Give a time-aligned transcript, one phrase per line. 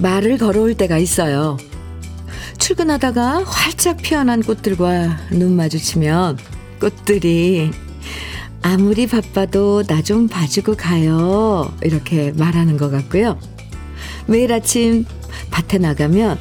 [0.00, 1.56] 말을 걸어올 때가 있어요.
[2.58, 6.38] 출근하다가 활짝 피어난 꽃들과 눈 마주치면
[6.80, 7.70] 꽃들이
[8.62, 11.72] 아무리 바빠도 나 좀 봐주고 가요.
[11.82, 13.38] 이렇게 말하는 것 같고요.
[14.26, 15.04] 매일 아침
[15.50, 16.38] 밭에 나가면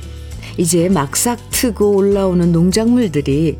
[0.57, 3.57] 이제 막싹 트고 올라오는 농작물들이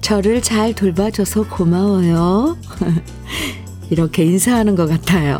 [0.00, 2.56] 저를 잘 돌봐줘서 고마워요.
[3.90, 5.38] 이렇게 인사하는 것 같아요.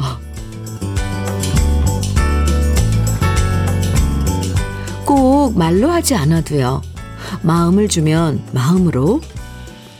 [5.52, 6.80] 꼭 말로 하지 않아도요.
[7.42, 9.20] 마음을 주면 마음으로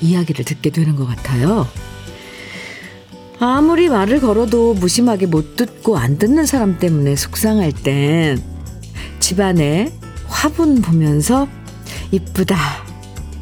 [0.01, 1.69] 이야기를 듣게 되는 것 같아요.
[3.38, 8.43] 아무리 말을 걸어도 무심하게 못 듣고 안 듣는 사람 때문에 속상할 땐
[9.21, 9.93] 집안에
[10.26, 11.49] 화분 보면서
[12.13, 12.57] 이쁘다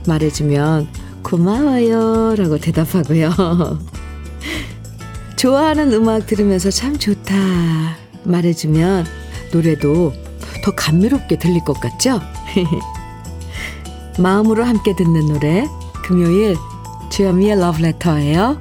[0.06, 0.88] 말해주면
[1.22, 3.30] 고마워요 라고 대답하고요.
[5.36, 7.34] 좋아하는 음악 들으면서 참 좋다
[8.24, 9.06] 말해주면
[9.52, 10.12] 노래도
[10.62, 12.20] 더 감미롭게 들릴 것 같죠?
[14.18, 15.66] 마음으로 함께 듣는 노래
[16.04, 16.56] 금요일
[17.10, 18.60] 주현미의 러브레터예요.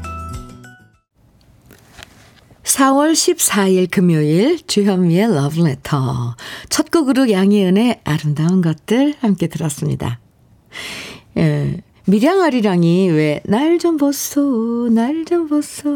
[2.63, 6.35] 4월 14일 금요일 주현미의 러브레터
[6.69, 10.19] 첫 곡으로 양희은의 아름다운 것들 함께 들었습니다.
[11.37, 15.89] 예, 미량아리랑이 왜 날 좀 보소 날 좀 보소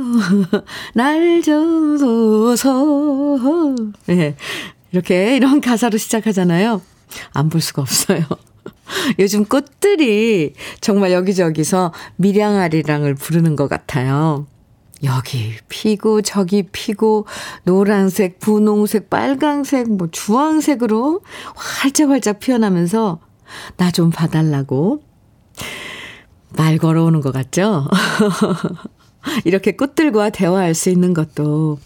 [0.94, 3.76] 날 좀 보소
[4.10, 4.36] 예,
[4.94, 6.82] 이렇게 이런 가사로 시작하잖아요.
[7.34, 8.22] 안 볼 수가 없어요.
[9.20, 14.48] 요즘 꽃들이 정말 여기저기서 미량아리랑을 부르는 것 같아요.
[15.04, 17.26] 여기 피고 저기 피고
[17.64, 21.22] 노란색, 분홍색, 빨강색, 뭐 주황색으로
[21.56, 23.20] 활짝활짝 피어나면서
[23.78, 25.02] 나 좀 봐달라고
[26.56, 27.88] 말 걸어오는 것 같죠?
[29.44, 31.80] 이렇게 꽃들과 대화할 수 있는 것도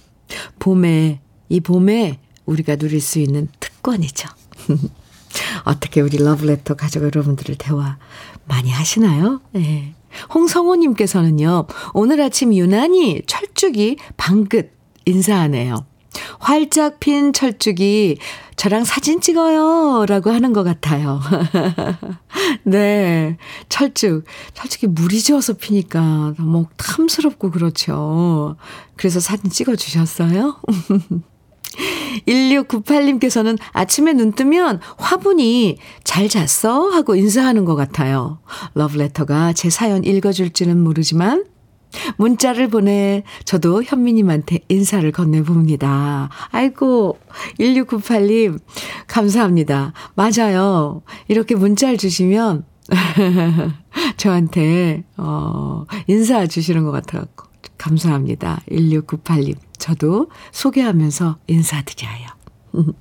[0.59, 4.27] 봄에, 이 봄에 우리가 누릴 수 있는 특권이죠.
[5.65, 7.97] 어떻게 우리 러브레터 가족 여러분들을 대화
[8.45, 9.41] 많이 하시나요?
[9.51, 9.93] 네.
[10.33, 14.71] 홍성호님께서는요, 오늘 아침 유난히 철쭉이 방긋
[15.05, 15.85] 인사하네요.
[16.39, 18.17] 활짝 핀 철쭉이
[18.55, 20.05] 저랑 사진 찍어요.
[20.07, 21.21] 라고 하는 것 같아요.
[22.65, 23.37] 네.
[23.69, 24.23] 철쭉.
[24.55, 28.55] 철쭉이 물이 지어서 피니까 너무 탐스럽고 그렇죠.
[28.95, 30.59] 그래서 사진 찍어 주셨어요?
[32.27, 36.89] 1698님께서는 아침에 눈 뜨면 화분이 잘 잤어?
[36.89, 38.39] 하고 인사하는 것 같아요.
[38.73, 41.45] 러브레터가 제 사연 읽어줄지는 모르지만
[42.17, 46.29] 문자를 보내 저도 현미님한테 인사를 건네봅니다.
[46.51, 47.17] 아이고,
[47.59, 48.59] 1698님,
[49.07, 49.93] 감사합니다.
[50.15, 51.01] 맞아요.
[51.27, 52.65] 이렇게 문자를 주시면
[54.17, 57.47] 저한테, 어, 인사 주시는 것 같아갖고.
[57.77, 58.61] 감사합니다.
[58.71, 59.55] 1698님.
[59.87, 62.27] 저도 소개하면서 인사드려요.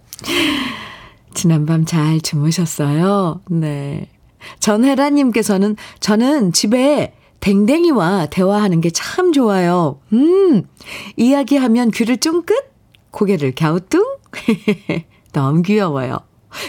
[1.34, 3.40] 지난밤 잘 주무셨어요?
[3.50, 4.08] 네.
[4.60, 10.00] 전혜라님께서는 저는 집에 댕댕이와 대화하는 게 참 좋아요.
[10.12, 10.62] 음,
[11.16, 12.56] 이야기하면 귀를 쫑긋,
[13.10, 14.04] 고개를 갸우뚱.
[15.32, 16.20] 너무 귀여워요.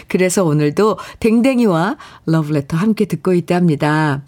[0.08, 1.96] 그래서 오늘도 댕댕이와
[2.26, 4.22] 러브레터 함께 듣고 있답니다.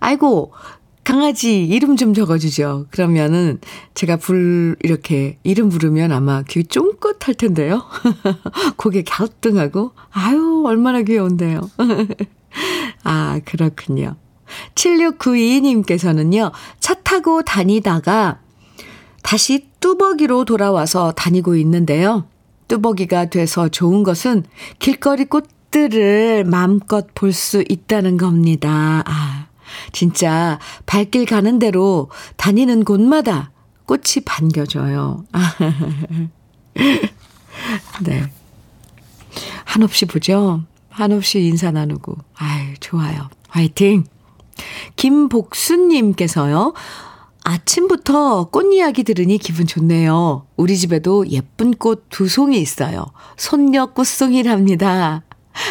[0.00, 0.52] 아이고,
[1.04, 2.86] 강아지 이름 좀 적어주죠.
[2.90, 3.58] 그러면은
[3.94, 7.84] 제가 불, 이렇게 이름 부르면 아마 귀 쫑긋 할 텐데요.
[8.76, 11.70] 고개 갸우뚱하고, 아유, 얼마나 귀여운데요.
[13.04, 14.16] 아, 그렇군요.
[14.74, 18.40] 7692님께서는요, 차 타고 다니다가
[19.22, 22.26] 다시 뚜벅이로 돌아와서 다니고 있는데요.
[22.68, 24.44] 뚜벅이가 돼서 좋은 것은
[24.78, 29.02] 길거리 꽃들을 마음껏 볼 수 있다는 겁니다.
[29.06, 29.46] 아,
[29.92, 33.50] 진짜 발길 가는 대로 다니는 곳마다
[33.86, 35.24] 꽃이 반겨져요.
[35.32, 35.54] 아,
[38.04, 38.22] 네.
[39.64, 40.62] 한없이 보죠?
[40.88, 42.16] 한없이 인사 나누고.
[42.36, 43.28] 아유, 좋아요.
[43.48, 44.04] 화이팅!
[44.96, 46.74] 김복수님께서요.
[47.42, 50.46] 아침부터 꽃 이야기 들으니 기분 좋네요.
[50.56, 53.06] 우리 집에도 예쁜 꽃 두 송이 있어요.
[53.36, 55.22] 손녀 꽃송이랍니다.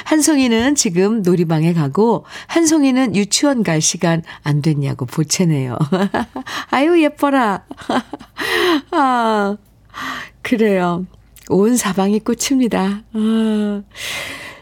[0.06, 5.78] 한 송이는 지금 놀이방에 가고 한 송이는 유치원 갈 시간 안 됐냐고 보채네요.
[6.72, 7.66] 아유 예뻐라.
[8.92, 9.58] 아
[10.42, 11.06] 그래요.
[11.50, 13.04] 온 사방이 꽃입니다.
[13.14, 13.82] 아.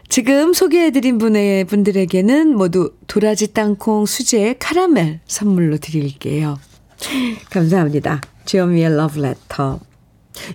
[0.08, 6.58] 지금 소개해드린 분의 분들에게는 모두 도라지 땅콩 수제 카라멜 선물로 드릴게요.
[7.50, 8.22] 감사합니다.
[8.46, 9.87] 주현미의 러브레터.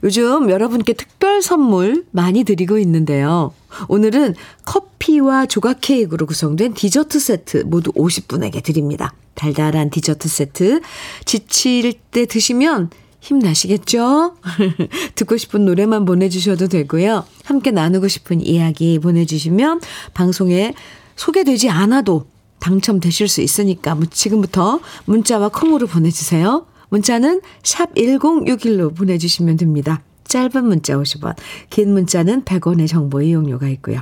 [0.04, 3.54] 요즘 여러분께 특별 선물 많이 드리고 있는데요.
[3.88, 4.36] 오늘은
[4.66, 9.14] 커피와 조각 케이크로 구성된 디저트 세트 모두 50분에게 드립니다.
[9.36, 10.82] 달달한 디저트 세트
[11.26, 12.90] 지칠 때 드시면
[13.20, 14.36] 힘나시겠죠?
[15.16, 17.26] 듣고 싶은 노래만 보내주셔도 되고요.
[17.46, 19.82] 함께 나누고 싶은 이야기 보내주시면
[20.14, 20.74] 방송에
[21.16, 22.26] 소개되지 않아도
[22.60, 26.66] 당첨되실 수 있으니까 지금부터 문자와 콩으로 보내주세요.
[26.94, 30.04] 문자는 샵 1061로 보내주시면 됩니다.
[30.26, 31.36] 짧은 문자 50원,
[31.72, 34.02] 긴 문자는 100원의 정보 이용료가 있고요.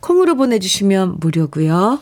[0.00, 2.00] 콩으로 보내주시면 무료고요.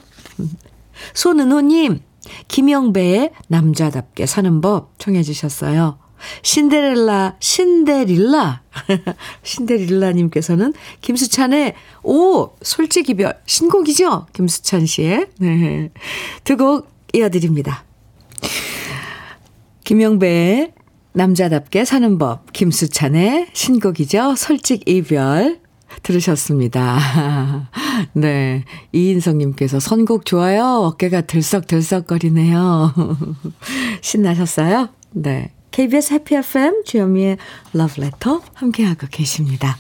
[1.13, 2.01] 손은호님,
[2.49, 5.99] 김영배의 남자답게 사는 법 청해 주셨어요.
[6.43, 8.63] 신데렐라, 신데릴라.
[9.43, 10.73] 신데릴라님께서는
[11.03, 13.41] 김수찬의 오, 솔직이별.
[13.45, 14.27] 신곡이죠?
[14.33, 15.27] 김수찬 씨의.
[15.39, 15.91] 네.
[16.45, 17.85] 두곡 이어드립니다.
[19.91, 20.73] 김영배의
[21.15, 22.53] 남자답게 사는 법.
[22.53, 24.37] 김수찬의 신곡이죠?
[24.37, 25.59] 솔직 이별.
[26.05, 27.69] 들으셨습니다.
[28.15, 28.65] 네.
[28.93, 30.63] 이인성님께서 선곡 좋아요.
[30.85, 32.95] 어깨가 들썩들썩거리네요.
[34.01, 34.91] 신나셨어요?
[35.11, 35.51] 네.
[35.73, 37.39] KBS 해피 FM 주현미의
[37.73, 39.77] 러브레터 함께하고 계십니다.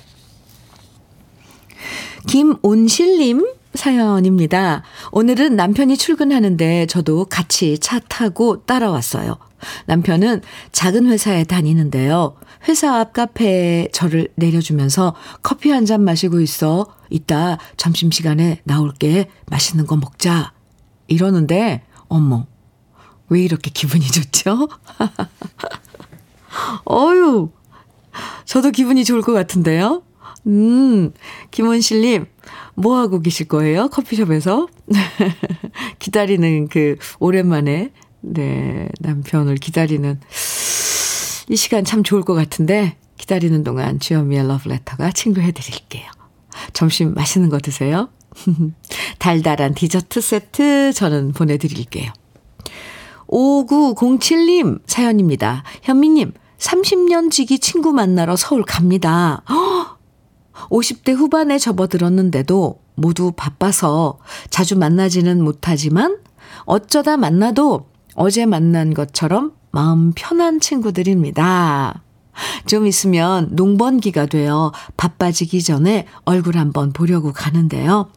[2.27, 3.47] 김온실님
[3.81, 4.82] 사연입니다.
[5.11, 9.38] 오늘은 남편이 출근하는데 저도 같이 차 타고 따라왔어요.
[9.87, 12.37] 남편은 작은 회사에 다니는데요.
[12.69, 16.94] 회사 앞 카페에 저를 내려주면서 커피 한 잔 마시고 있어.
[17.09, 19.31] 이따 점심시간에 나올게.
[19.47, 20.53] 맛있는 거 먹자.
[21.06, 22.47] 이러는데, 어머,
[23.31, 24.69] 왜 이렇게 기분이 좋죠?
[26.85, 27.50] 어유
[28.44, 30.03] 저도 기분이 좋을 것 같은데요?
[30.47, 31.12] 음,
[31.50, 32.26] 김원실님,
[32.75, 33.88] 뭐 하고 계실 거예요?
[33.88, 34.69] 커피숍에서?
[35.99, 40.20] 기다리는 그, 오랜만에, 네, 남편을 기다리는
[41.49, 46.05] 이 시간 참 좋을 것 같은데, 기다리는 동안 주현미의 러브레터가 친구해 드릴게요.
[46.73, 48.08] 점심 맛있는 거 드세요.
[49.19, 52.12] 달달한 디저트 세트 저는 보내드릴게요.
[53.29, 55.62] 5907님 사연입니다.
[55.82, 59.43] 현미님, 30년 지기 친구 만나러 서울 갑니다.
[60.69, 64.19] 50대 후반에 접어들었는데도 모두 바빠서
[64.51, 66.19] 자주 만나지는 못하지만
[66.65, 72.03] 어쩌다 만나도 어제 만난 것처럼 마음 편한 친구들입니다.
[72.67, 78.11] 좀 있으면 농번기가 되어 바빠지기 전에 얼굴 한번 보려고 가는데요.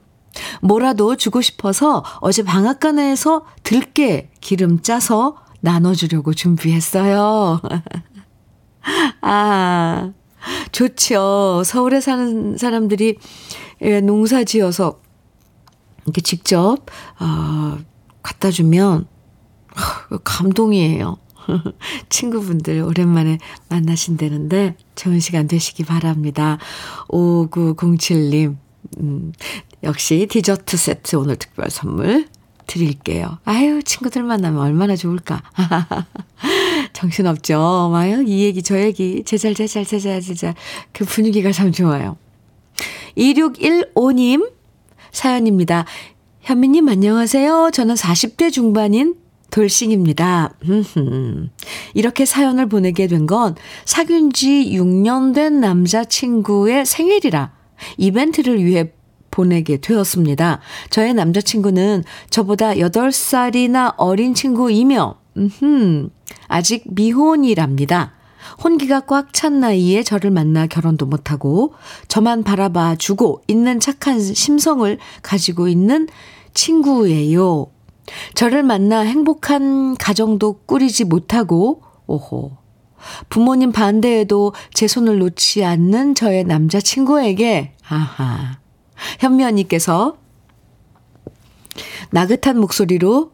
[0.62, 7.62] 뭐라도 주고 싶어서 어제 방앗간에서 들깨 기름 짜서 나눠주려고 준비했어요.
[9.22, 10.13] 아,
[10.74, 11.64] 좋죠.
[11.64, 13.16] 서울에 사는 사람들이
[13.82, 15.00] 예, 농사 지어서
[16.04, 16.86] 이렇게 직접,
[17.20, 17.78] 어,
[18.22, 19.08] 갖다 주면
[20.24, 21.18] 감동이에요.
[22.10, 23.38] 친구분들 오랜만에
[23.70, 26.58] 만나신다는데 좋은 시간 되시기 바랍니다.
[27.10, 28.58] 5907님,
[29.00, 29.34] 음,
[29.84, 32.28] 역시 디저트 세트 오늘 특별 선물
[32.66, 33.40] 드릴게요.
[33.44, 35.42] 아유, 친구들 만나면 얼마나 좋을까.
[36.94, 37.92] 정신없죠.
[37.96, 40.56] 아유, 이 얘기, 저 얘기, 제잘, 제잘, 제잘, 제잘.
[40.94, 42.18] 그 분위기가 참 좋아요.
[43.18, 44.52] 2615님
[45.12, 45.86] 사연입니다.
[46.42, 47.72] 현미님 안녕하세요.
[47.74, 49.16] 저는 40대 중반인
[49.52, 50.54] 돌싱입니다.
[51.94, 57.52] 이렇게 사연을 보내게 된 건 사귄 지 6년 된 남자친구의 생일이라
[57.98, 58.92] 이벤트를 위해
[59.30, 60.60] 보내게 되었습니다.
[60.90, 66.10] 저의 남자친구는 저보다 8살이나 어린 친구이며, 음흠,
[66.48, 68.14] 아직 미혼이랍니다.
[68.64, 71.74] 혼기가 꽉 찬 나이에 저를 만나 결혼도 못하고
[72.08, 76.08] 저만 바라봐 주고 있는 착한 심성을 가지고 있는
[76.54, 77.68] 친구예요.
[78.36, 82.58] 저를 만나 행복한 가정도 꾸리지 못하고, 오호.
[83.30, 88.60] 부모님 반대에도 제 손을 놓지 않는 저의 남자친구에게, 아하.
[89.20, 90.18] 현미 언니께서
[92.12, 93.32] 나긋한 목소리로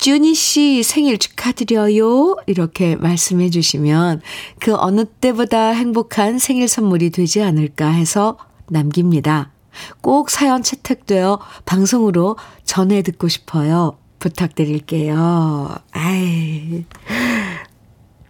[0.00, 2.36] 쭈니 씨 생일 축하드려요.
[2.46, 4.22] 이렇게 말씀해 주시면
[4.58, 8.38] 그 어느 때보다 행복한 생일 선물이 되지 않을까 해서
[8.70, 9.52] 남깁니다.
[10.00, 13.98] 꼭 사연 채택되어 방송으로 전해 듣고 싶어요.
[14.18, 15.76] 부탁드릴게요.
[15.92, 16.86] 아이,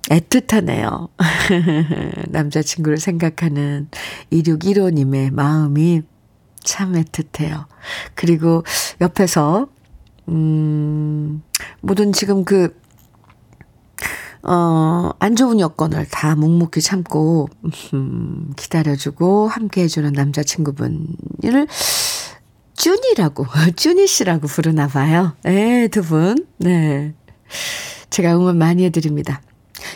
[0.09, 1.09] 애틋하네요.
[2.31, 3.89] 남자친구를 생각하는
[4.33, 6.03] 2615님의 마음이
[6.65, 7.67] 참 애틋해요.
[8.15, 8.65] 그리고
[9.00, 9.69] 옆에서,
[10.29, 11.43] 음,
[11.81, 12.79] 모든 지금 그,
[14.43, 17.49] 어, 안 좋은 여건을 다 묵묵히 참고,
[17.95, 21.67] 음, 기다려주고 함께 해주는 남자친구분을
[22.75, 23.47] 쭈니라고,
[23.77, 25.37] 쭈니 씨라고 부르나 봐요.
[25.43, 26.47] 네, 두 분.
[26.59, 27.15] 네.
[28.09, 29.43] 제가 응원 많이 해드립니다.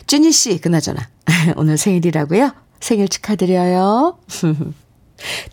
[0.06, 1.08] 쭈니 씨, 그나저나.
[1.56, 2.52] 오늘 생일이라고요?
[2.80, 4.18] 생일 축하드려요.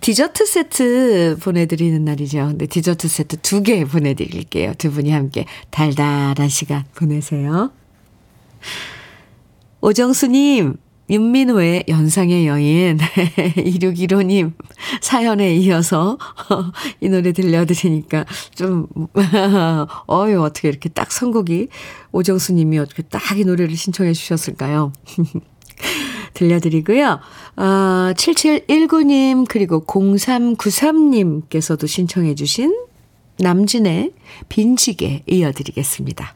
[0.02, 2.48] 디저트 세트 보내드리는 날이죠.
[2.48, 4.74] 근데 디저트 세트 두 개 보내드릴게요.
[4.78, 7.72] 두 분이 함께 달달한 시간 보내세요.
[9.82, 10.76] 오정수님,
[11.10, 12.98] 윤민호의 연상의 여인
[13.58, 14.54] 2615님
[15.02, 16.18] 사연에 이어서
[17.02, 18.26] 이 노래 들려드리니까
[18.56, 18.88] 좀
[20.10, 21.68] 어유 어떻게 이렇게 딱 선곡이
[22.12, 24.94] 오정수 님이 어떻게 딱 이 노래를 신청해 주셨을까요?
[26.34, 27.20] 들려드리고요.
[27.56, 32.76] 아, 7719님 그리고 0393님께서도 신청해 주신
[33.40, 34.12] 남진의
[34.50, 36.36] 빈지게 이어드리겠습니다.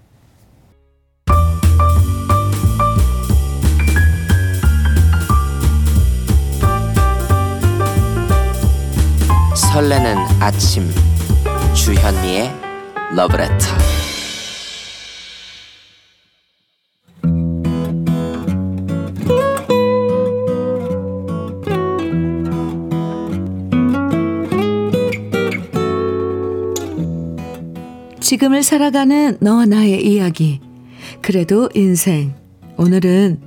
[9.56, 10.90] 설레는 아침
[11.74, 12.52] 주현미의
[13.16, 13.95] 러브레터
[28.36, 30.60] 지금을 살아가는 너와 나의 이야기
[31.22, 32.34] 그래도 인생
[32.76, 33.40] 오늘은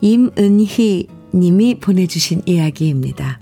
[0.00, 3.40] 임은희 님이 보내주신 이야기입니다.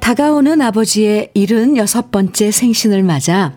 [0.00, 3.54] 다가오는 아버지의 76번째 생신을 맞아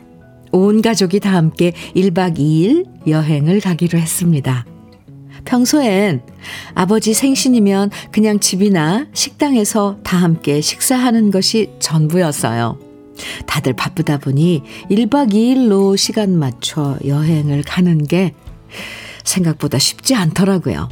[0.51, 4.67] 온 가족이 다 함께 1박 2일 여행을 가기로 했습니다.
[5.45, 6.21] 평소엔
[6.73, 12.79] 아버지 생신이면 그냥 집이나 식당에서 다 함께 식사하는 것이 전부였어요.
[13.45, 18.33] 다들 바쁘다 보니 1박 2일로 시간 맞춰 여행을 가는 게
[19.23, 20.89] 생각보다 쉽지 않더라고요.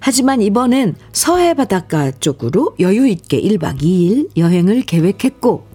[0.00, 5.66] 하지만 이번엔 서해 바닷가 쪽으로 여유 있게 1박 2일 여행을 계획했고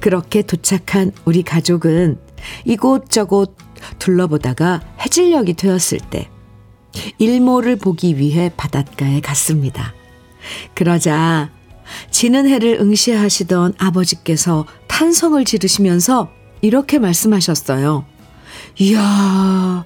[0.00, 2.18] 그렇게 도착한 우리 가족은
[2.64, 3.56] 이곳저곳
[3.98, 6.28] 둘러보다가 해질녘이 되었을 때
[7.18, 9.94] 일몰을 보기 위해 바닷가에 갔습니다.
[10.74, 11.50] 그러자
[12.10, 16.30] 지는 해를 응시하시던 아버지께서 탄성을 지르시면서
[16.60, 18.04] 이렇게 말씀하셨어요.
[18.78, 19.84] 이야,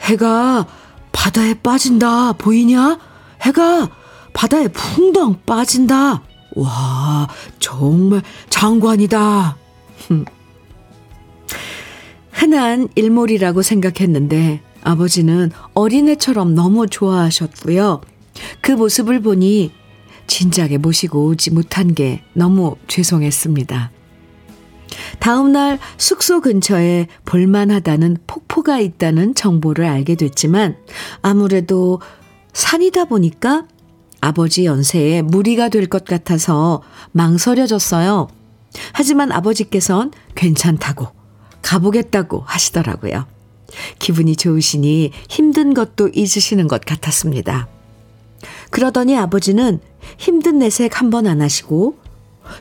[0.00, 0.66] 해가
[1.12, 2.32] 바다에 빠진다.
[2.32, 2.98] 보이냐?
[3.42, 3.90] 해가
[4.32, 6.22] 바다에 풍덩 빠진다.
[6.54, 9.56] 와, 정말 장관이다.
[12.32, 18.00] 흔한 일몰이라고 생각했는데 아버지는 어린애처럼 너무 좋아하셨고요.
[18.60, 19.72] 그 모습을 보니
[20.26, 23.90] 진작에 모시고 오지 못한 게 너무 죄송했습니다.
[25.20, 30.76] 다음 날 숙소 근처에 볼만하다는 폭포가 있다는 정보를 알게 됐지만
[31.22, 32.00] 아무래도
[32.52, 33.66] 산이다 보니까
[34.20, 38.28] 아버지 연세에 무리가 될 것 같아서 망설여졌어요.
[38.92, 41.08] 하지만 아버지께선 괜찮다고
[41.62, 43.26] 가보겠다고 하시더라고요.
[44.02, 47.68] 기분이 좋으시니 힘든 것도 잊으시는 것 같았습니다.
[48.70, 49.80] 그러더니 아버지는
[50.18, 51.96] 힘든 내색 한 번 안 하시고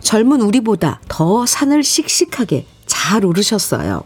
[0.01, 4.03] 젊은 우리보다 더 산을 씩씩하게 잘 오르셨어요.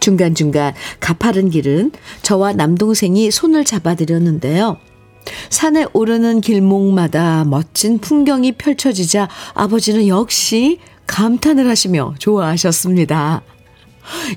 [0.00, 1.92] 중간중간 가파른 길은
[2.22, 4.76] 저와 남동생이 손을 잡아드렸는데요.
[5.50, 13.42] 산에 오르는 길목마다 멋진 풍경이 펼쳐지자 아버지는 역시 감탄을 하시며 좋아하셨습니다.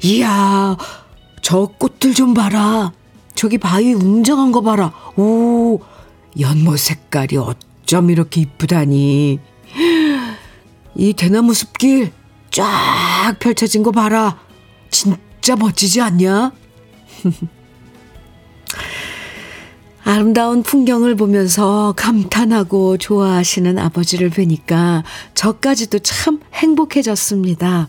[0.04, 0.78] 이야,
[1.42, 2.92] 저 꽃들 좀 봐라.
[3.36, 4.92] 저기 바위 웅장한 거 봐라.
[5.16, 5.80] 오,
[6.40, 9.40] 연못 색깔이 어쩜 이렇게 이쁘다니.
[10.96, 12.12] 이 대나무 숲길
[12.52, 14.40] 쫙 펼쳐진 거 봐라.
[14.90, 16.52] 진짜 멋지지 않냐?
[20.04, 25.04] 아름다운 풍경을 보면서 감탄하고 좋아하시는 아버지를 뵈니까
[25.36, 27.88] 저까지도 참 행복해졌습니다.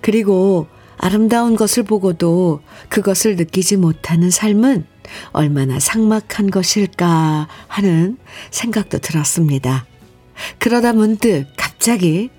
[0.00, 0.66] 그리고
[0.98, 4.84] 아름다운 것을 보고도 그것을 느끼지 못하는 삶은
[5.32, 8.18] 얼마나 삭막한 것일까 하는
[8.50, 9.86] 생각도 들었습니다.
[10.58, 12.30] 그러다 문득 갑자기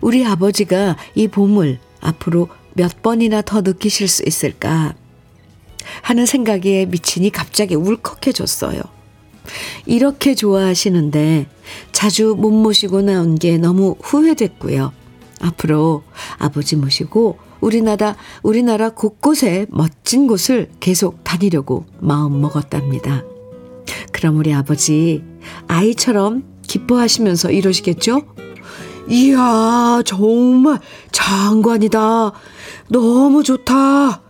[0.00, 4.94] 우리 아버지가 이 봄을 앞으로 몇 번이나 더 느끼실 수 있을까
[6.02, 8.80] 하는 생각에 미치니 갑자기 울컥해졌어요.
[9.86, 11.46] 이렇게 좋아하시는데
[11.92, 14.92] 자주 못 모시고 나온 게 너무 후회됐고요.
[15.40, 16.02] 앞으로
[16.38, 23.24] 아버지 모시고 우리나라, 우리나라 곳곳에 멋진 곳을 계속 다니려고 마음 먹었답니다.
[24.12, 25.24] 그럼 우리 아버지
[25.66, 28.20] 아이처럼 기뻐하시면서 이러시겠죠?
[29.08, 30.78] 이야, 정말
[31.10, 32.32] 장관이다.
[32.88, 34.20] 너무 좋다.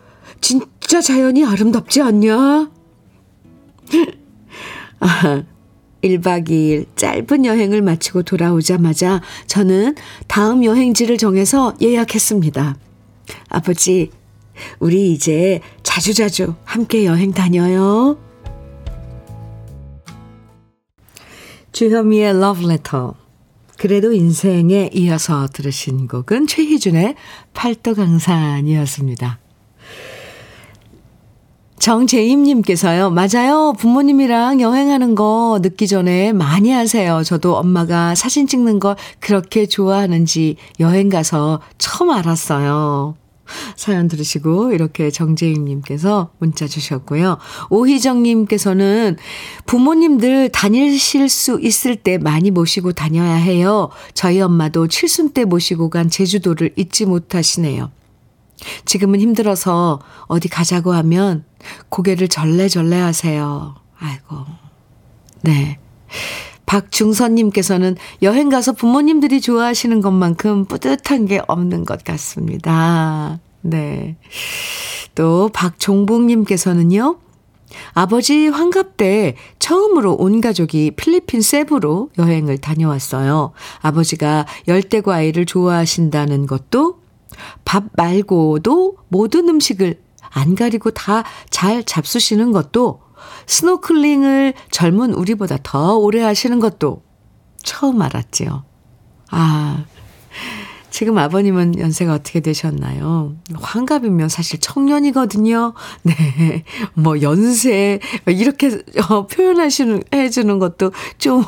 [0.40, 2.70] 진짜 자연이 아름답지 않냐?
[5.00, 5.42] 아,
[6.02, 9.96] 1박 2일 짧은 여행을 마치고 돌아오자마자 저는
[10.28, 12.76] 다음 여행지를 정해서 예약했습니다.
[13.48, 14.10] 아버지,
[14.78, 18.18] 우리 이제 자주자주 함께 여행 다녀요.
[21.72, 23.14] 주현미의 러브레터.
[23.78, 27.16] 그래도 인생에 이어서 들으신 곡은 최희준의
[27.52, 29.43] 팔도 강산이었습니다.
[31.84, 33.74] 정재임님께서요, 맞아요.
[33.76, 37.22] 부모님이랑 여행하는 거 늦기 전에 많이 하세요.
[37.22, 43.16] 저도 엄마가 사진 찍는 걸 그렇게 좋아하는지 여행 가서 처음 알았어요.
[43.76, 47.36] 사연 들으시고 이렇게 정재임님께서 문자 주셨고요.
[47.68, 49.18] 오희정님께서는
[49.66, 53.90] 부모님들 다니실 수 있을 때 많이 모시고 다녀야 해요.
[54.14, 57.90] 저희 엄마도 칠순 때 모시고 간 제주도를 잊지 못하시네요.
[58.84, 61.44] 지금은 힘들어서 어디 가자고 하면
[61.88, 63.74] 고개를 절레절레 하세요.
[63.98, 64.44] 아이고.
[65.42, 65.78] 네.
[66.66, 73.38] 박중선님께서는 여행 가서 부모님들이 좋아하시는 것만큼 뿌듯한 게 없는 것 같습니다.
[73.60, 74.16] 네.
[75.14, 77.18] 또 박종복님께서는요.
[77.92, 83.52] 아버지 환갑 때 처음으로 온 가족이 필리핀 세부로 여행을 다녀왔어요.
[83.80, 87.03] 아버지가 열대과일을 좋아하신다는 것도
[87.64, 93.00] 밥 말고도 모든 음식을 안 가리고 다 잘 잡수시는 것도
[93.46, 97.02] 스노클링을 젊은 우리보다 더 오래 하시는 것도
[97.62, 98.64] 처음 알았지요.
[99.30, 99.84] 아,
[100.90, 103.34] 지금 아버님은 연세가 어떻게 되셨나요?
[103.54, 105.74] 환갑이면 사실 청년이거든요.
[106.02, 106.64] 네.
[106.94, 111.44] 뭐, 연세, 이렇게 어, 표현하시는, 해주는 것도 좀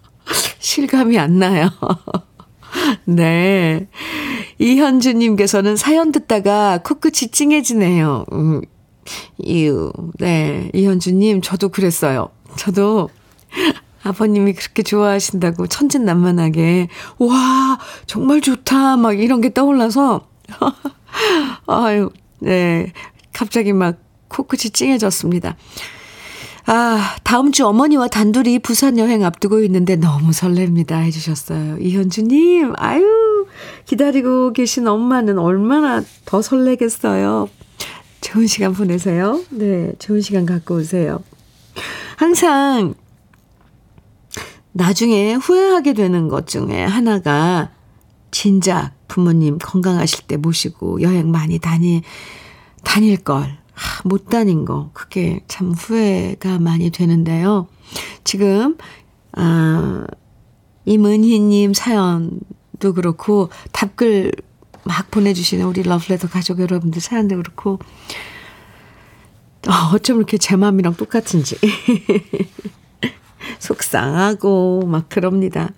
[0.58, 1.70] 실감이 안 나요.
[3.06, 3.88] 네.
[4.58, 8.24] 이현주님께서는 사연 듣다가 코끝이 찡해지네요.
[8.32, 8.62] 음,
[9.38, 9.92] 이유.
[10.18, 10.70] 네.
[10.72, 12.30] 이현주님, 저도 그랬어요.
[12.56, 13.10] 저도
[14.02, 18.96] 아버님이 그렇게 좋아하신다고 천진난만하게, 와, 정말 좋다.
[18.96, 20.28] 막 이런 게 떠올라서,
[21.66, 22.92] 아유, 네.
[23.32, 25.56] 갑자기 막 코끝이 찡해졌습니다.
[26.66, 31.02] 아, 다음 주 어머니와 단둘이 부산 여행 앞두고 있는데 너무 설렙니다.
[31.02, 31.78] 해주셨어요.
[31.78, 33.04] 이현주님, 아유,
[33.84, 37.48] 기다리고 계신 엄마는 얼마나 더 설레겠어요.
[38.20, 39.42] 좋은 시간 보내세요.
[39.50, 41.22] 네, 좋은 시간 갖고 오세요.
[42.16, 42.94] 항상
[44.72, 47.70] 나중에 후회하게 되는 것 중에 하나가
[48.30, 52.02] 진작 부모님 건강하실 때 모시고 여행 많이 다니,
[52.82, 53.58] 다닐 걸.
[54.04, 54.90] 못 다닌 거.
[54.92, 57.66] 그게 참 후회가 많이 되는데요.
[58.24, 58.76] 지금,
[59.32, 60.06] 아,
[60.84, 62.40] 임은희님 사연
[62.78, 64.32] 도 그렇고, 답글
[64.84, 67.78] 막 보내주시는 우리 러브레터 가족 여러분들 사연도 그렇고,
[69.66, 71.56] 어, 어쩜 이렇게 제 마음이랑 똑같은지.
[73.58, 75.70] 속상하고, 막 그럽니다.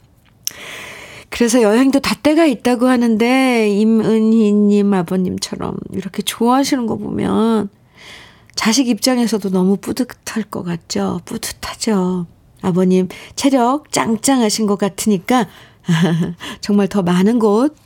[1.29, 7.69] 그래서 여행도 다 때가 있다고 하는데, 임은희님 아버님처럼 이렇게 좋아하시는 거 보면,
[8.57, 11.21] 자식 입장에서도 너무 뿌듯할 것 같죠?
[11.27, 12.27] 뿌듯하죠.
[12.63, 15.47] 아버님 체력 짱짱하신 것 같으니까
[16.61, 17.77] 정말 더 많은 곳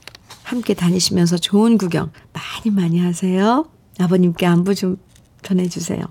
[0.43, 3.67] 함께 다니시면서 좋은 구경 많이 많이 하세요.
[3.99, 4.97] 아버님께 안부 좀
[5.43, 6.03] 전해주세요.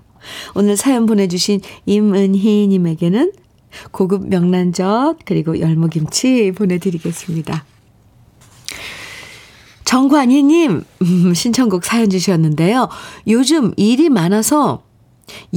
[0.54, 3.32] 오늘 사연 보내주신 임은희님에게는
[3.90, 7.64] 고급 명란젓 그리고 열무김치 보내드리겠습니다.
[9.84, 12.88] 정관희님, 음, 신청곡 사연 주셨는데요.
[13.26, 14.84] 요즘 일이 많아서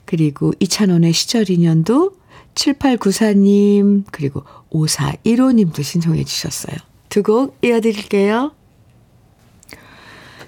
[0.05, 2.13] 그리고 이찬원의 시절 인연도
[2.55, 6.75] 7894님, 그리고 5415님도 신청해 주셨어요.
[7.09, 8.51] 두 곡 이어드릴게요.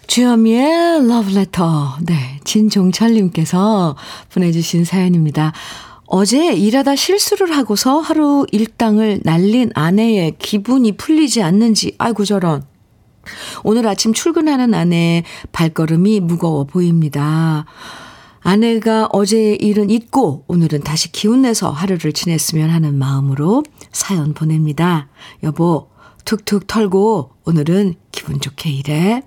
[0.07, 1.97] 주현미의 러브레터.
[2.05, 3.95] 네, 진종철님께서
[4.33, 5.53] 보내주신 사연입니다.
[6.05, 12.63] 어제 일하다 실수를 하고서 하루 일당을 날린 아내의 기분이 풀리지 않는지, 아이고 저런.
[13.63, 17.65] 오늘 아침 출근하는 아내의 발걸음이 무거워 보입니다.
[18.41, 25.09] 아내가 어제의 일은 잊고 오늘은 다시 기운내서 하루를 지냈으면 하는 마음으로 사연 보냅니다.
[25.43, 25.89] 여보,
[26.23, 29.23] 툭툭 털고 오늘은 기분 좋게 일해.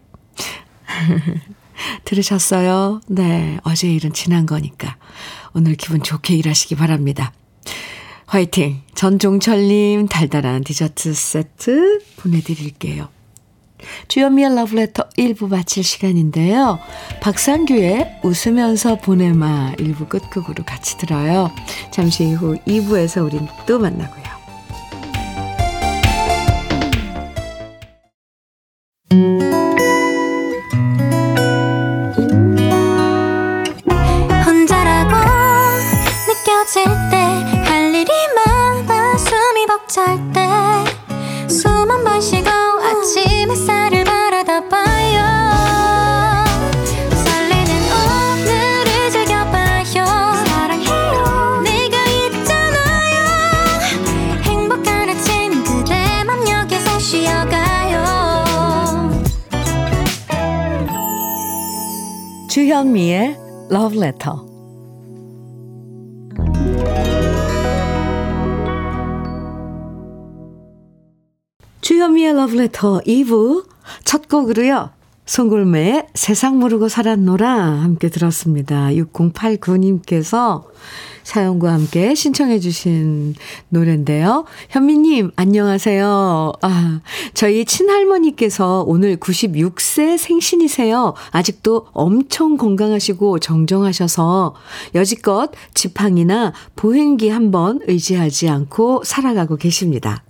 [2.05, 3.01] 들으셨어요?
[3.09, 4.97] 네, 어제 일은 지난 거니까
[5.55, 7.33] 오늘 기분 좋게 일하시기 바랍니다.
[8.27, 8.83] 화이팅!
[8.95, 13.09] 전종철님 달달한 디저트 세트 보내드릴게요.
[14.09, 16.79] 주연미의 러브레터 1부 마칠 시간인데요.
[17.21, 21.51] 박상규의 웃으면서 보내마 1부 끝곡으로 같이 들어요.
[21.90, 24.39] 잠시 후 2부에서 우린 또 만나고요.
[63.72, 64.33] Love Letter.
[71.80, 73.64] 주현미의 Love Letter 2부
[74.04, 74.90] 첫 곡으로요.
[75.31, 78.88] 송골매의 세상 모르고 살았노라 함께 들었습니다.
[78.88, 80.64] 6089님께서
[81.23, 83.37] 사연과 함께 신청해 주신
[83.69, 84.45] 노래인데요.
[84.71, 86.53] 현미님, 안녕하세요.
[86.62, 87.01] 아,
[87.33, 91.14] 저희 친할머니께서 오늘 96세 생신이세요.
[91.31, 94.57] 아직도 엄청 건강하시고 정정하셔서
[94.97, 100.25] 여지껏 지팡이나 보행기 한번 의지하지 않고 살아가고 계십니다.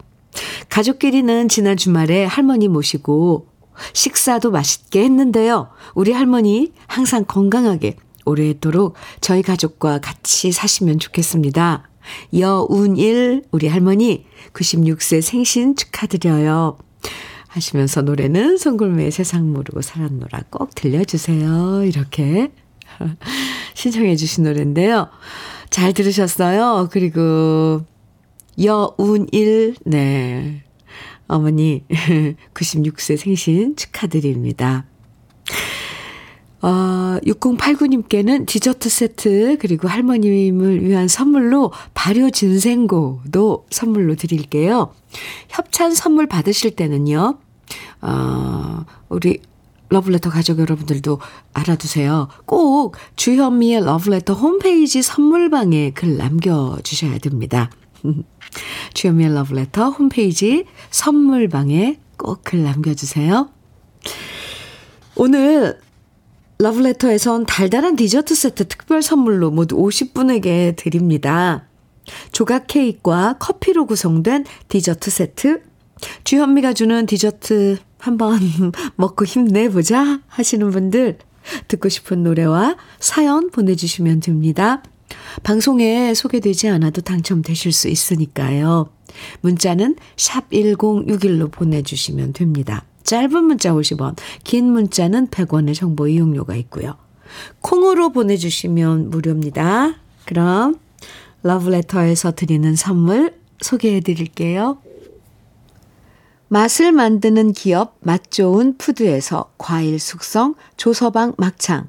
[0.69, 3.47] 가족끼리는 지난 주말에 할머니 모시고
[3.93, 5.69] 식사도 맛있게 했는데요.
[5.95, 11.89] 우리 할머니 항상 건강하게 오래도록 저희 가족과 같이 사시면 좋겠습니다.
[12.39, 16.79] 여운일 우리 할머니 96세 생신 축하드려요.
[17.49, 21.83] 하시면서 노래는 송골매의 세상 모르고 살았노라 꼭 들려주세요.
[21.85, 22.53] 이렇게
[23.75, 25.09] 신청해 주신 노래인데요.
[25.69, 26.89] 잘 들으셨어요?
[26.93, 27.85] 그리고
[28.63, 30.63] 여운일 네.
[31.31, 31.85] 어머니
[32.55, 34.85] 96세 생신 축하드립니다.
[36.61, 44.93] 어, 6089님께는 디저트 세트, 그리고 할머님을 위한 선물로 발효 진생고도 선물로 드릴게요.
[45.49, 47.39] 협찬 선물 받으실 때는요,
[48.03, 49.41] 어, 우리
[49.89, 51.21] 러브레터 가족 여러분들도
[51.53, 52.29] 알아두세요.
[52.45, 57.71] 꼭 주현미의 러브레터 홈페이지 선물방에 글 남겨주셔야 됩니다.
[58.95, 63.51] 주현미의 러브레터 홈페이지 선물방에 꼭 글 남겨주세요.
[65.17, 65.79] 오늘
[66.59, 71.67] 러브레터에선 달달한 디저트 세트 특별 선물로 모두 50분에게 드립니다.
[72.33, 75.63] 조각 케이크와 커피로 구성된 디저트 세트.
[76.25, 78.39] 주현미가 주는 디저트 한번
[78.97, 81.19] 먹고 힘내보자 하시는 분들
[81.69, 84.83] 듣고 싶은 노래와 사연 보내주시면 됩니다.
[85.43, 88.89] 방송에 소개되지 않아도 당첨되실 수 있으니까요.
[89.41, 92.85] 문자는 샵 1061로 보내주시면 됩니다.
[93.03, 96.97] 짧은 문자 50원, 긴 문자는 100원의 정보 이용료가 있고요.
[97.61, 99.95] 콩으로 보내주시면 무료입니다.
[100.27, 100.79] 그럼
[101.43, 104.79] 러브레터에서 드리는 선물 소개해 드릴게요.
[106.49, 111.89] 맛을 만드는 기업 맛 좋은 푸드에서 과일 숙성 조서방 막창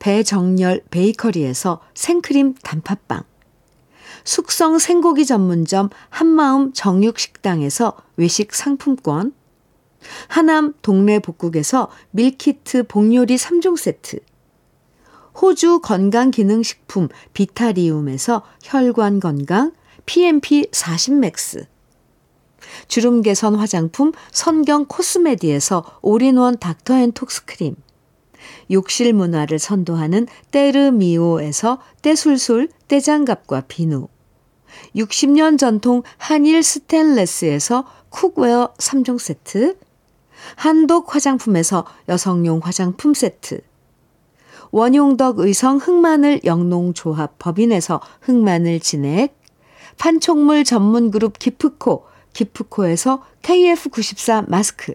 [0.00, 3.22] 배정열 베이커리에서 생크림 단팥빵.
[4.24, 9.32] 숙성 생고기 전문점 한마음 정육식당에서 외식 상품권,
[10.28, 14.20] 하남 동네 복국에서 밀키트 복요리 3종 세트,
[15.40, 19.72] 호주 건강기능식품 비타리움에서 혈관 건강
[20.06, 21.66] PMP 40 맥스.
[22.88, 27.76] 주름 개선 화장품 선경 코스메디에서 올인원 닥터앤톡스크림
[28.70, 34.08] 욕실 문화를 선도하는 때르미오에서 때술술 때장갑과 비누.
[34.96, 39.76] 60년 전통 한일 스텐레스에서 쿡웨어 3종 세트.
[40.56, 43.60] 한독 화장품에서 여성용 화장품 세트.
[44.70, 49.36] 원용덕 의성 흑마늘 영농조합 법인에서 흑마늘 진액.
[49.98, 54.94] 판촉물 전문 그룹 기프코 기프코에서 KF94 마스크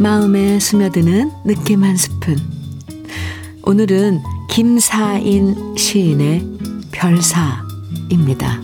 [0.00, 2.34] 마음에 스며드는 느낌 한 스푼.
[3.64, 6.42] 오늘은 김사인 시인의
[6.90, 8.62] 별사입니다.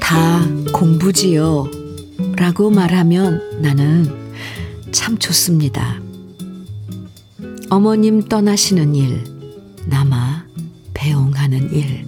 [0.00, 1.68] 다 공부지요.
[2.36, 4.32] 라고 말하면 나는
[4.92, 6.00] 참 좋습니다.
[7.68, 9.24] 어머님 떠나시는 일,
[9.86, 10.46] 남아
[10.94, 12.07] 배웅하는 일.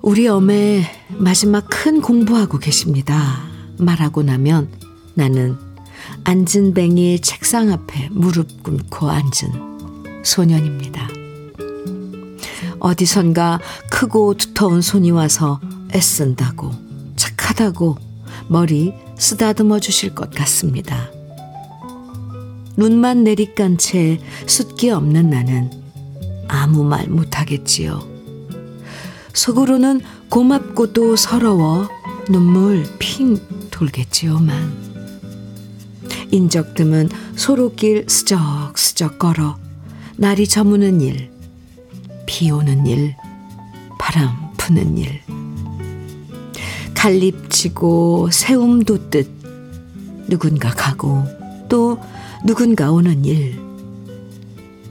[0.00, 0.84] 우리 어메
[1.18, 3.42] 마지막 큰 공부하고 계십니다.
[3.78, 4.68] 말하고 나면
[5.14, 5.56] 나는
[6.24, 11.08] 앉은 뱅이 책상 앞에 무릎 꿇고 앉은 소년입니다.
[12.78, 15.60] 어디선가 크고 두터운 손이 와서
[15.92, 16.70] 애쓴다고
[17.16, 17.96] 착하다고
[18.48, 21.10] 머리 쓰다듬어 주실 것 같습니다.
[22.76, 25.72] 눈만 내리깐 채 숫기 없는 나는
[26.46, 28.17] 아무 말 못하겠지요.
[29.38, 31.88] 속으로는 고맙고도 서러워
[32.28, 33.38] 눈물 핑
[33.70, 34.88] 돌겠지요만.
[36.32, 39.56] 인적 드문 소로길 스적스적 걸어
[40.16, 41.30] 날이 저무는 일,
[42.26, 43.14] 비 오는 일,
[43.96, 45.22] 바람 부는 일.
[46.94, 49.30] 갈립치고 세움 돋듯
[50.26, 51.22] 누군가 가고
[51.68, 52.00] 또
[52.44, 53.56] 누군가 오는 일.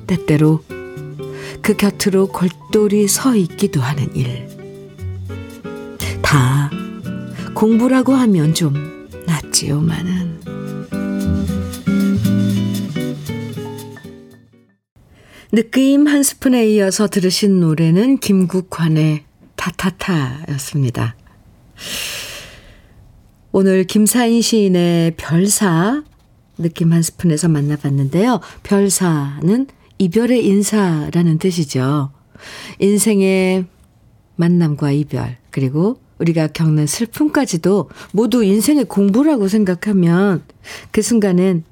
[0.08, 0.62] 때때로
[1.68, 4.48] 그 곁으로 골똘히 서 있기도 하는 일.
[6.22, 6.72] 다
[7.54, 10.40] 공부라고 하면 좀 낫지요만은.
[15.52, 19.26] 느낌 한 스푼에 이어서 들으신 노래는 김국환의
[19.58, 21.18] 타타타였습니다.
[23.52, 26.02] 오늘 김사인 시인의 별사
[26.58, 28.40] 느낌 한 스푼에서 만나봤는데요.
[28.64, 32.12] 별사는 이별의 인사라는 뜻이죠.
[32.80, 33.66] 인생의
[34.36, 40.44] 만남과 이별, 그리고 우리가 겪는 슬픔까지도 모두 인생의 공부라고 생각하면
[40.92, 41.64] 그 순간엔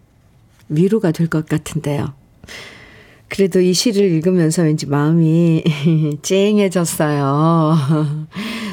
[0.70, 2.14] 위로가 될 것 같은데요.
[3.28, 5.64] 그래도 이 시를 읽으면서 왠지 마음이
[6.22, 7.76] 쨍해졌어요.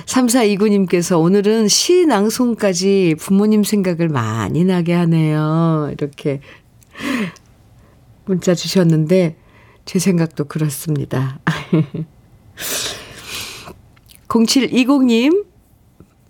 [0.07, 5.91] 3429님께서 오늘은 시 낭송까지 부모님 생각을 많이 나게 하네요.
[5.93, 6.41] 이렇게
[8.27, 9.37] 문자 주셨는데,
[9.85, 11.41] 제 생각도 그렇습니다.
[14.29, 15.45] 0720님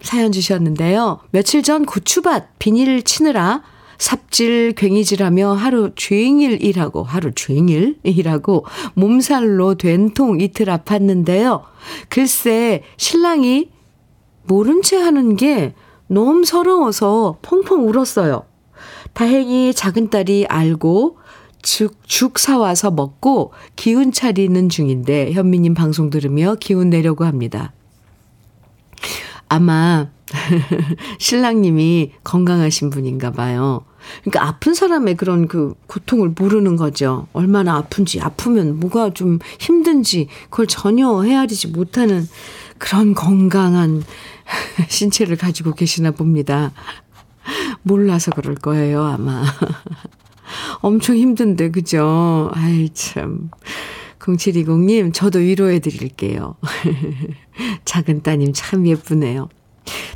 [0.01, 1.21] 사연 주셨는데요.
[1.31, 3.62] 며칠 전 고추밭 비닐 치느라
[3.99, 11.62] 삽질 괭이질하며 하루 종일 일하고 하루 종일 일하고 몸살로 된통 이틀 아팠는데요.
[12.09, 13.71] 글쎄 신랑이
[14.43, 15.75] 모른 채 하는 게
[16.09, 18.45] 너무 서러워서 펑펑 울었어요.
[19.12, 21.19] 다행히 작은 딸이 알고
[21.62, 27.72] 죽, 죽 사와서 먹고 기운 차리는 중인데 현미님 방송 들으며 기운 내려고 합니다.
[29.48, 30.09] 아마
[31.18, 33.85] 신랑님이 건강하신 분인가 봐요.
[34.22, 37.29] 그러니까 아픈 사람의 그런 그 고통을 모르는 거죠.
[37.33, 42.27] 얼마나 아픈지, 아프면 뭐가 좀 힘든지 그걸 전혀 헤아리지 못하는
[42.79, 44.03] 그런 건강한
[44.88, 46.72] 신체를 가지고 계시나 봅니다.
[47.83, 49.44] 몰라서 그럴 거예요, 아마.
[50.81, 52.51] 엄청 힘든데, 그죠?
[52.55, 53.51] 아이, 참.
[54.19, 56.57] 0720님, 저도 위로해 드릴게요.
[57.85, 59.49] 작은 따님 참 예쁘네요.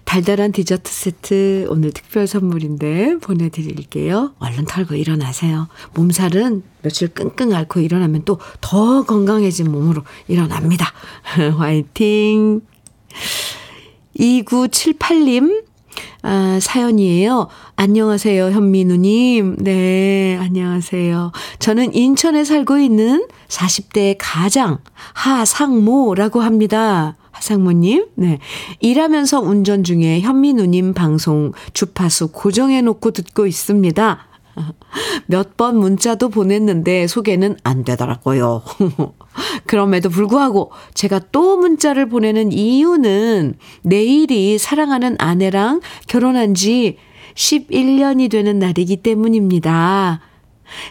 [0.05, 4.35] 달달한 디저트 세트 오늘 특별 선물인데 보내드릴게요.
[4.38, 5.66] 얼른 털고 일어나세요.
[5.94, 10.92] 몸살은 며칠 끙끙 앓고 일어나면 또 더 건강해진 몸으로 일어납니다.
[11.59, 12.61] 화이팅!
[14.18, 15.64] 2978님,
[16.29, 17.47] 아, 사연이에요.
[17.77, 19.59] 안녕하세요, 현민우님.
[19.61, 21.31] 네, 안녕하세요.
[21.61, 24.79] 저는 인천에 살고 있는 40대 가장
[25.12, 27.15] 하상모라고 합니다.
[27.31, 28.41] 하상모님, 네.
[28.81, 34.26] 일하면서 운전 중에 현민우님 방송 주파수 고정해놓고 듣고 있습니다.
[35.27, 38.62] 몇 번 문자도 보냈는데 소개는 안 되더라고요.
[39.66, 46.97] 그럼에도 불구하고 제가 또 문자를 보내는 이유는 내일이 사랑하는 아내랑 결혼한 지
[47.35, 50.21] 11년이 되는 날이기 때문입니다.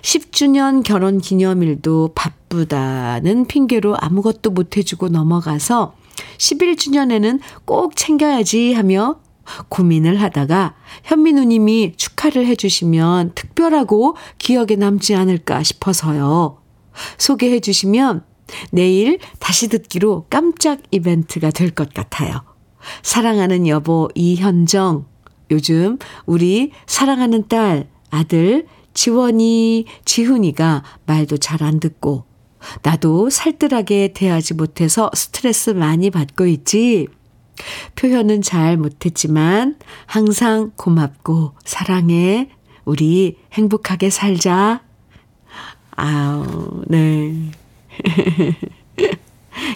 [0.02, 5.96] 10주년 결혼 기념일도 바쁘다는 핑계로 아무것도 못해주고 넘어가서
[6.38, 9.20] 11주년에는 꼭 챙겨야지 하며
[9.70, 16.62] 고민을 하다가 현민우님이 축하를 해주시면 특별하고 기억에 남지 않을까 싶어서요.
[17.18, 18.24] 소개해 주시면
[18.72, 22.42] 내일 다시 듣기로 깜짝 이벤트가 될 것 같아요.
[23.02, 25.06] 사랑하는 여보 이현정,
[25.52, 32.26] 요즘 우리 사랑하는 딸, 아들 지원이, 지훈이가 말도 잘 안 듣고
[32.84, 37.08] 나도 살뜰하게 대하지 못해서 스트레스 많이 받고 있지.
[37.96, 42.50] 표현은 잘 못했지만 항상 고맙고 사랑해.
[42.86, 44.82] 우리 행복하게 살자.
[45.92, 47.52] 아우, 네.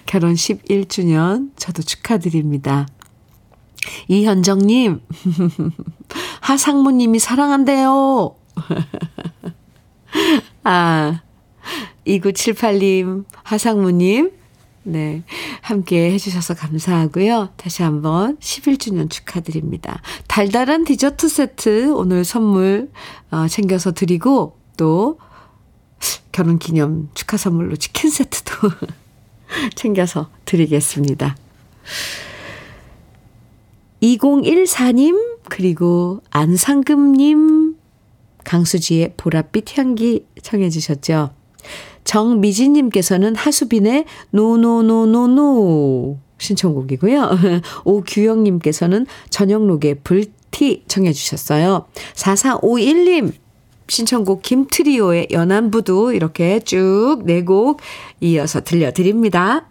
[0.06, 2.88] 결혼 11주년 저도 축하드립니다.
[4.08, 5.02] 이현정님,
[6.42, 8.36] 하상무님이 사랑한대요.
[10.64, 11.22] 아,
[12.06, 14.32] 2978님, 하상무님,
[14.90, 15.24] 네.
[15.62, 17.50] 함께 해주셔서 감사하고요.
[17.58, 20.02] 다시 한번 11주년 축하드립니다.
[20.28, 22.90] 달달한 디저트 세트 오늘 선물
[23.30, 25.20] 어, 챙겨서 드리고 또
[26.32, 28.52] 결혼 기념 축하 선물로 치킨 세트도
[29.76, 31.36] 챙겨서 드리겠습니다.
[34.02, 37.76] 2014님, 그리고 안상금님,
[38.44, 41.32] 강수지의 보랏빛 향기 청해주셨죠.
[42.10, 47.30] 정미진님께서는 하수빈의 노노노노노 신청곡이고요.
[47.86, 51.86] 오규영님께서는 전영록의 불티 청해주셨어요.
[52.16, 53.32] 4451님
[53.88, 57.80] 신청곡 김트리오의 연안부두 이렇게 쭉 네 곡
[58.22, 59.68] 이어서 들려드립니다.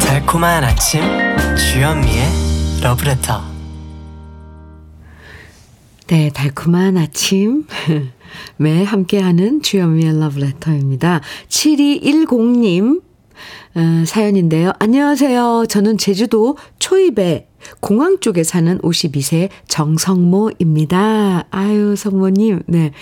[0.00, 1.31] 달콤한 아침
[1.72, 2.26] 주현미의
[2.82, 3.40] 러브레터
[6.06, 7.64] 네, 달콤한 아침.
[8.58, 11.22] 매 함께하는 주현미의 러브레터입니다.
[11.48, 14.72] 7210님 어, 사연인데요.
[14.80, 15.64] 안녕하세요.
[15.66, 17.48] 저는 제주도 초입에
[17.80, 21.46] 공항 쪽에 사는 52세 정성모입니다.
[21.48, 22.64] 아유, 성모님.
[22.66, 22.92] 네.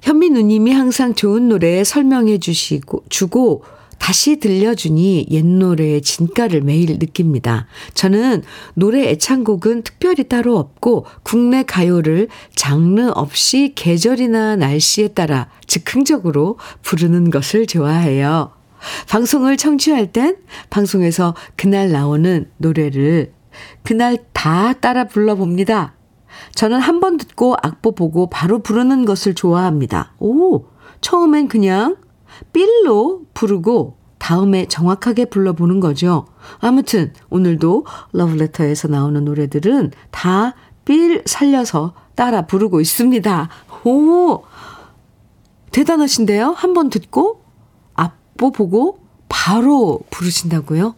[0.00, 3.62] 현미 누님이 항상 좋은 노래 설명해 주시고, 주고,
[4.00, 7.66] 다시 들려주니 옛 노래의 진가를 매일 느낍니다.
[7.94, 8.42] 저는
[8.74, 17.66] 노래 애창곡은 특별히 따로 없고 국내 가요를 장르 없이 계절이나 날씨에 따라 즉흥적으로 부르는 것을
[17.66, 18.50] 좋아해요.
[19.08, 20.38] 방송을 청취할 땐
[20.70, 23.32] 방송에서 그날 나오는 노래를
[23.84, 25.94] 그날 다 따라 불러봅니다.
[26.54, 30.14] 저는 한 번 듣고 악보 보고 바로 부르는 것을 좋아합니다.
[30.18, 30.64] 오,
[31.02, 31.96] 처음엔 그냥
[32.52, 36.26] 삘로 부르고 다음에 정확하게 불러보는 거죠.
[36.58, 43.48] 아무튼 오늘도 러브레터에서 나오는 노래들은 다삘 살려서 따라 부르고 있습니다.
[43.84, 44.42] 오,
[45.72, 46.50] 대단하신데요?
[46.50, 47.42] 한 번 듣고
[47.94, 48.98] 악보 보고
[49.28, 50.94] 바로 부르신다고요?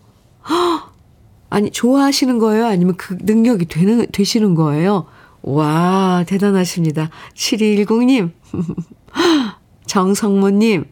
[1.50, 2.66] 아니, 좋아하시는 거예요?
[2.66, 5.04] 아니면 그 능력이 되는, 되시는 거예요?
[5.42, 7.10] 와, 대단하십니다.
[7.34, 8.32] 7210님,
[9.86, 10.86] 정성모 님,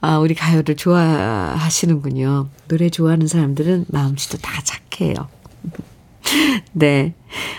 [0.00, 2.48] 아, 우리 가요를 좋아하시는군요.
[2.68, 5.28] 노래 좋아하는 사람들은 마음씨도 다 착해요.
[6.72, 7.14] 네.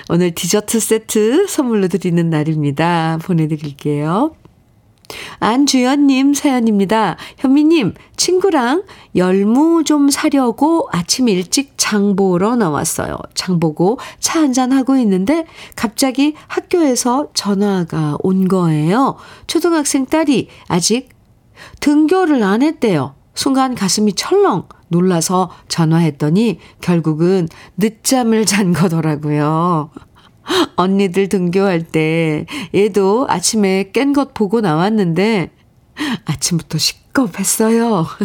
[0.10, 3.20] 오늘 디저트 세트 선물로 드리는 날입니다.
[3.22, 4.36] 보내드릴게요.
[5.40, 7.18] 안주연님 사연입니다.
[7.38, 8.84] 현미님, 친구랑
[9.16, 13.18] 열무 좀 사려고 아침 일찍 장 보러 나왔어요.
[13.36, 19.18] 장 보고 차 한잔 하고 있는데 갑자기 학교에서 전화가 온 거예요.
[19.48, 21.10] 초등학생 딸이 아직
[21.80, 23.16] 등교를 안 했대요.
[23.36, 27.48] 순간 가슴이 철렁 놀라서 전화했더니 결국은
[27.78, 29.90] 늦잠을 잔 거더라고요.
[30.76, 32.46] 언니들 등교할 때
[32.76, 35.52] 얘도 아침에 깬 것 보고 나왔는데
[36.26, 38.06] 아침부터 시겁했어요.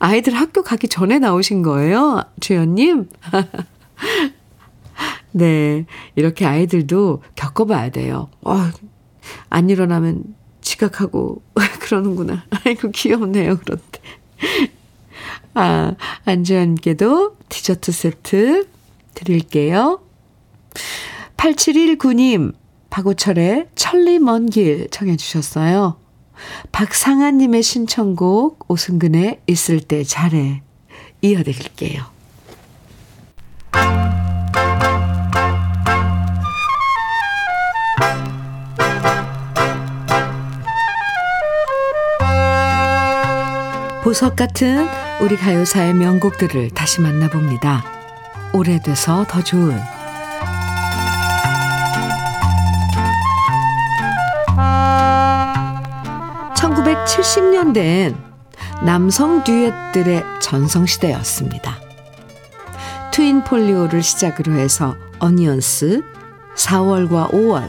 [0.00, 2.22] 아이들 학교 가기 전에 나오신 거예요?
[2.40, 3.08] 주연님?
[5.32, 5.84] 네.
[6.16, 8.28] 이렇게 아이들도 격 겪어봐야 돼요.
[8.42, 8.56] 어,
[9.48, 11.42] 안 일어나면 지각하고
[11.80, 12.44] 그러는구나.
[12.64, 13.58] 아이고 귀엽네요.
[13.58, 13.84] 그런데.
[15.54, 18.68] 아, 안주현께도 디저트 세트
[19.14, 20.00] 드릴게요.
[21.36, 22.54] 8719님,
[22.90, 25.96] 박우철의 천리 먼 길 청해 주셨어요.
[26.72, 30.62] 박상아님의 신청곡 오승근의 있을 때 잘해
[31.22, 32.04] 이어드릴게요.
[44.02, 44.88] 보석 같은
[45.20, 47.84] 우리 가요사의 명곡들을 다시 만나봅니다.
[48.54, 49.78] 오래돼서 더 좋은
[56.54, 58.16] 1970년대엔
[58.86, 61.78] 남성 듀엣들의 전성시대였습니다.
[63.12, 66.02] 트윈 폴리오를 시작으로 해서 어니언스,
[66.56, 67.68] 4월과 5월,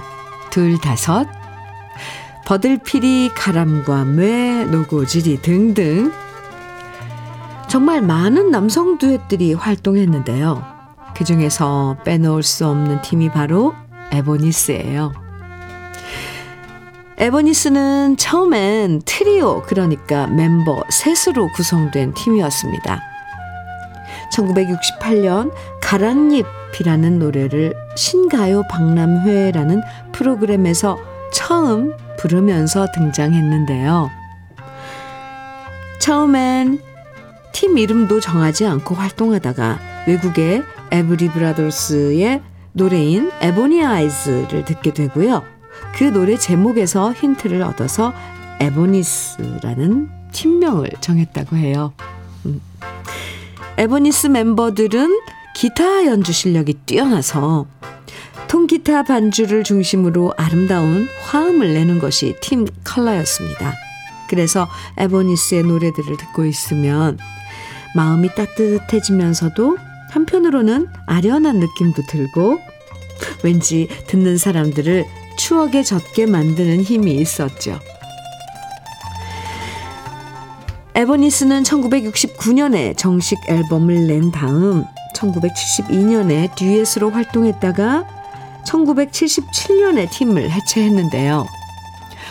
[0.49, 1.27] 둘 다섯,
[2.51, 6.11] 버들피리 가람과 매, 노고지리 등등
[7.69, 10.61] 정말 많은 남성 듀엣들이 활동했는데요.
[11.15, 13.73] 그 중에서 빼놓을 수 없는 팀이 바로
[14.11, 15.13] 에보니스예요.
[17.19, 22.99] 에보니스는 처음엔 트리오, 그러니까 멤버 셋으로 구성된 팀이었습니다.
[24.33, 29.81] 1968년 가랑잎이라는 노래를 신가요 박람회라는
[30.11, 30.99] 프로그램에서
[31.31, 34.11] 처음 부르면서 등장했는데요.
[35.99, 36.79] 처음엔
[37.51, 42.41] 팀 이름도 정하지 않고 활동하다가 외국의 에브리 브라더스의
[42.73, 45.43] 노래인 에보니 아이즈를 듣게 되고요.
[45.95, 48.13] 그 노래 제목에서 힌트를 얻어서
[48.59, 51.93] 에보니스라는 팀명을 정했다고 해요.
[52.45, 52.61] 음.
[53.77, 55.19] 에보니스 멤버들은
[55.55, 57.65] 기타 연주 실력이 뛰어나서
[58.51, 63.73] 통기타 반주를 중심으로 아름다운 화음을 내는 것이 팀 컬러였습니다.
[64.27, 67.17] 그래서 에보니스의 노래들을 듣고 있으면
[67.95, 69.77] 마음이 따뜻해지면서도
[70.09, 72.59] 한편으로는 아련한 느낌도 들고
[73.41, 75.05] 왠지 듣는 사람들을
[75.37, 77.79] 추억에 젖게 만드는 힘이 있었죠.
[80.95, 84.83] 에버니스는 1969년에 정식 앨범을 낸 다음
[85.15, 88.20] 1972년에 듀엣으로 활동했다가
[88.65, 91.45] 1977년에 팀을 해체했는데요.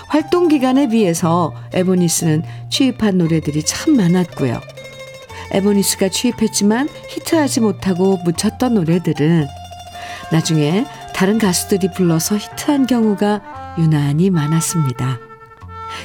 [0.09, 4.61] 활동 기간에 비해서 에보니스는 취입한 노래들이 참 많았고요.
[5.53, 9.47] 에보니스가 취입했지만 히트하지 못하고 묻혔던 노래들은
[10.33, 15.19] 나중에 다른 가수들이 불러서 히트한 경우가 유난히 많았습니다.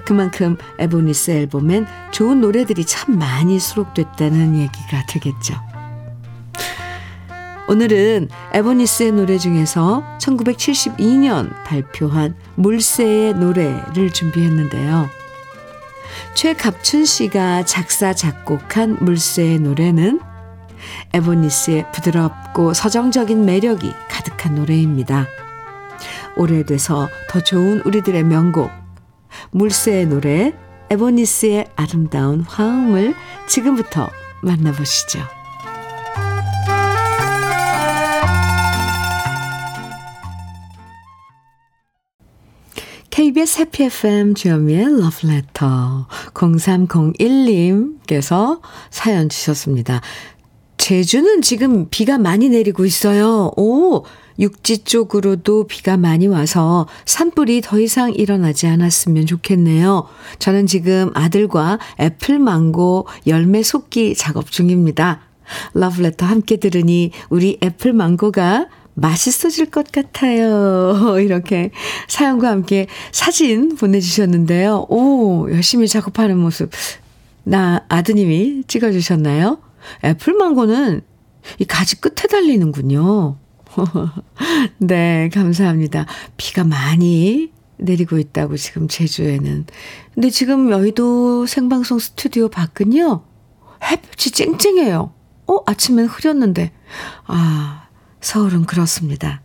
[0.05, 5.55] 그만큼 에보니스 앨범엔 좋은 노래들이 참 많이 수록됐다는 얘기가 되겠죠.
[7.68, 15.09] 오늘은 에보니스의 노래 중에서 1972년 발표한 물새의 노래를 준비했는데요.
[16.36, 20.20] 최갑춘 씨가 작사, 작곡한 물새의 노래는
[21.13, 25.26] 에보니스의 부드럽고 서정적인 매력이 가득한 노래입니다.
[26.38, 28.70] 오래돼서 더 좋은 우리들의 명곡
[29.51, 30.53] 물새의 노래
[30.91, 33.16] 에보니스의 아름다운 화음을
[33.47, 34.07] 지금부터
[34.43, 35.45] 만나보시죠.
[43.16, 48.59] KBS 해피 FM 주현미의 러브레터 0301님께서
[48.89, 50.01] 사연 주셨습니다.
[50.76, 53.53] 제주는 지금 비가 많이 내리고 있어요.
[53.55, 54.03] 오,
[54.38, 60.09] 육지 쪽으로도 비가 많이 와서 산불이 더 이상 일어나지 않았으면 좋겠네요.
[60.39, 65.22] 저는 지금 아들과 애플 망고 열매 솎기 작업 중입니다.
[65.74, 71.20] 러브레터 함께 들으니 우리 애플 망고가 맛있어질 것 같아요.
[71.20, 71.72] 이렇게
[72.08, 74.88] 사연과 함께 사진 보내주셨는데요.
[74.89, 76.72] 오, 열심히 작업하는 모습.
[77.43, 79.60] 나 아드님이 찍어주셨나요?
[80.04, 81.02] 애플망고는
[81.60, 83.38] 이 가지 끝에 달리는군요.
[84.80, 86.06] 네, 감사합니다.
[86.38, 89.66] 비가 많이 내리고 있다고 지금 제주에는.
[90.14, 93.24] 근데 지금 여의도 생방송 스튜디오 밖은요,
[93.84, 95.14] 햇볕이 쨍쨍해요.
[95.48, 96.72] 어, 아침엔 흐렸는데.
[97.28, 97.85] 아,
[98.26, 99.39] 서울은 그렇습니다.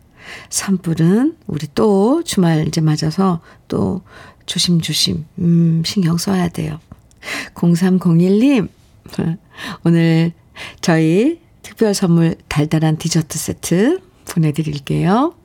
[0.49, 4.01] 산불은 우리 또 주말 이제 맞아서 또
[4.47, 6.79] 조심조심, 음, 신경 써야 돼요.
[7.53, 8.69] 0301님,
[9.85, 10.33] 오늘
[10.81, 15.35] 저희 특별 선물 달달한 디저트 세트 보내드릴게요.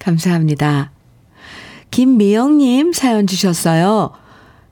[0.00, 0.90] 감사합니다.
[1.92, 4.10] 김미영님 사연 주셨어요.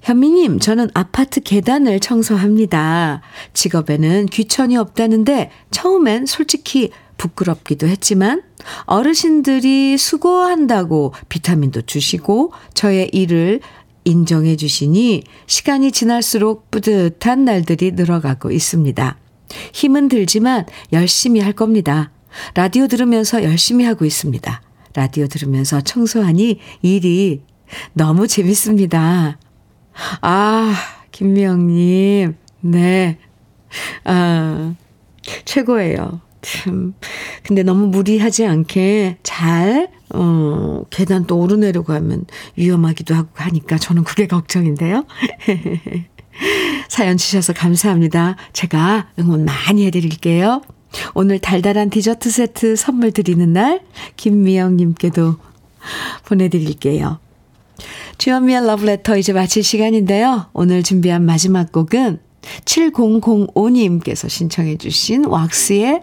[0.02, 3.22] 현미님, 저는 아파트 계단을 청소합니다.
[3.52, 8.42] 직업에는 귀천이 없다는데 처음엔 솔직히 부끄럽기도 했지만
[8.84, 13.60] 어르신들이 수고한다고 비타민도 주시고 저의 일을
[14.04, 19.18] 인정해 주시니 시간이 지날수록 뿌듯한 날들이 늘어가고 있습니다.
[19.72, 22.10] 힘은 들지만 열심히 할 겁니다.
[22.54, 24.62] 라디오 들으면서 열심히 하고 있습니다.
[24.94, 27.42] 라디오 들으면서 청소하니 일이
[27.92, 29.38] 너무 재밌습니다.
[30.20, 30.74] 아,
[31.10, 33.18] 김미영님, 네.
[34.04, 34.74] 아,
[35.44, 36.27] 최고예요.
[36.42, 36.94] 참.
[37.42, 42.24] 근데 너무 무리하지 않게 잘, 어, 계단 또 오르내려고 하면
[42.56, 45.04] 위험하기도 하고 하니까 저는 그게 걱정인데요.
[46.88, 48.36] 사연 주셔서 감사합니다.
[48.52, 50.62] 제가 응원 많이 해드릴게요.
[51.14, 53.82] 오늘 달달한 디저트 세트 선물 드리는 날,
[54.16, 55.36] 김미영님께도
[56.26, 57.18] 보내드릴게요.
[58.18, 60.46] 주현미의 러브레터 이제 마칠 시간인데요.
[60.52, 62.20] 오늘 준비한 마지막 곡은
[62.64, 66.02] 7005님께서 신청해 주신 왁스의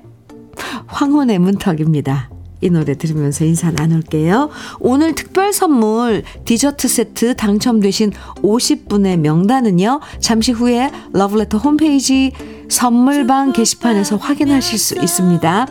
[0.88, 2.30] 황혼의 문턱입니다.
[2.62, 4.50] 이 노래 들으면서 인사 나눌게요.
[4.80, 10.00] 오늘 특별 선물 디저트 세트 당첨되신 50분의 명단은요.
[10.20, 12.32] 잠시 후에 러브레터 홈페이지
[12.70, 15.68] 선물방 게시판에서 확인하실 수 있습니다.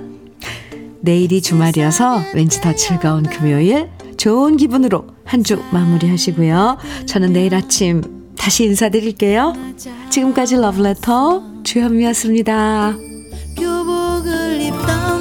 [1.01, 6.79] 내일이 주말이어서 왠지 더 즐거운 금요일 좋은 기분으로 한 주 마무리 하시고요.
[7.07, 8.03] 저는 내일 아침
[8.39, 9.55] 다시 인사드릴게요.
[10.11, 13.14] 지금까지 러브레터 주현미였습니다.
[14.65, 15.14] 你不